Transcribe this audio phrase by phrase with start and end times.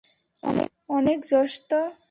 [0.89, 1.81] অনেক জোশ তো!